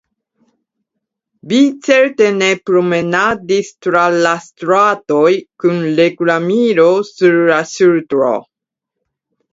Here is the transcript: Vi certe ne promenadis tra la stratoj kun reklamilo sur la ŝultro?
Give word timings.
Vi 1.51 1.57
certe 1.87 2.29
ne 2.37 2.47
promenadis 2.69 3.69
tra 3.87 4.05
la 4.25 4.31
stratoj 4.47 5.29
kun 5.65 5.79
reklamilo 6.01 6.89
sur 7.13 7.39
la 7.53 7.61
ŝultro? 7.77 8.33